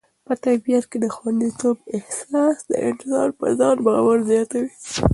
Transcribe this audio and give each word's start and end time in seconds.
په 0.25 0.33
طبیعت 0.45 0.83
کې 0.91 0.97
د 1.03 1.07
خوندیتوب 1.15 1.77
احساس 1.97 2.55
د 2.69 2.71
انسان 2.87 3.27
په 3.39 3.47
ځان 3.59 3.77
باور 3.85 4.17
زیاتوي. 4.29 4.71